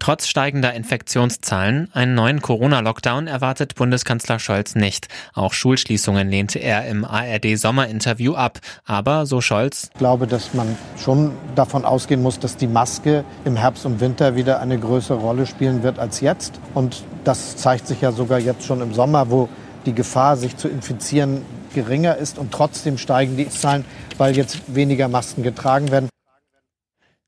[0.00, 5.08] Trotz steigender Infektionszahlen einen neuen Corona-Lockdown erwartet Bundeskanzler Scholz nicht.
[5.34, 8.60] Auch Schulschließungen lehnte er im ARD-Sommerinterview ab.
[8.86, 13.56] Aber, so Scholz, ich glaube, dass man schon davon ausgehen muss, dass die Maske im
[13.56, 16.58] Herbst und Winter wieder eine größere Rolle spielen wird als jetzt.
[16.72, 19.50] Und das zeigt sich ja sogar jetzt schon im Sommer, wo
[19.84, 21.42] die Gefahr, sich zu infizieren,
[21.74, 23.84] geringer ist und trotzdem steigen die Zahlen,
[24.18, 26.08] weil jetzt weniger Masken getragen werden.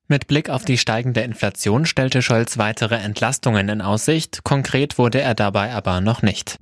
[0.09, 4.45] Mit Blick auf die steigende Inflation stellte Scholz weitere Entlastungen in Aussicht.
[4.45, 6.59] Konkret wurde er dabei aber noch nicht.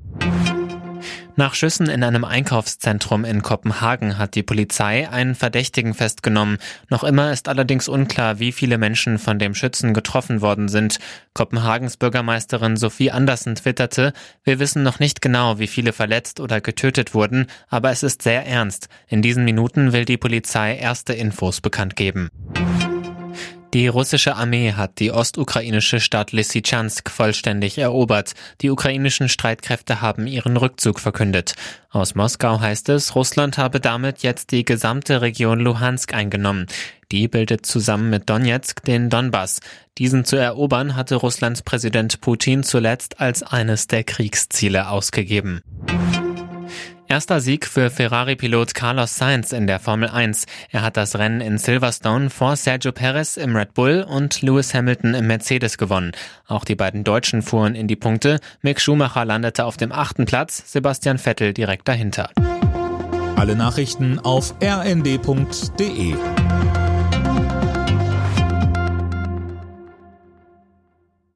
[1.37, 6.59] Nach Schüssen in einem Einkaufszentrum in Kopenhagen hat die Polizei einen Verdächtigen festgenommen.
[6.91, 10.99] Noch immer ist allerdings unklar, wie viele Menschen von dem Schützen getroffen worden sind.
[11.33, 14.13] Kopenhagens Bürgermeisterin Sophie Andersen twitterte,
[14.45, 18.47] wir wissen noch nicht genau, wie viele verletzt oder getötet wurden, aber es ist sehr
[18.47, 18.89] ernst.
[19.09, 22.29] In diesen Minuten will die Polizei erste Infos bekannt geben.
[23.73, 28.33] Die russische Armee hat die ostukrainische Stadt Lysychansk vollständig erobert.
[28.63, 31.55] Die ukrainischen Streitkräfte haben ihren Rückzug verkündet.
[31.91, 36.67] Aus Moskau heißt es, Russland habe damit jetzt die gesamte Region Luhansk eingenommen.
[37.13, 39.61] Die bildet zusammen mit Donetsk den Donbass.
[39.99, 45.61] Diesen zu erobern hatte Russlands Präsident Putin zuletzt als eines der Kriegsziele ausgegeben.
[47.11, 50.47] Erster Sieg für Ferrari-Pilot Carlos Sainz in der Formel 1.
[50.71, 55.15] Er hat das Rennen in Silverstone vor Sergio Perez im Red Bull und Lewis Hamilton
[55.15, 56.13] im Mercedes gewonnen.
[56.47, 58.39] Auch die beiden Deutschen fuhren in die Punkte.
[58.63, 62.31] Mick Schumacher landete auf dem achten Platz, Sebastian Vettel direkt dahinter.
[63.35, 66.15] Alle Nachrichten auf rnd.de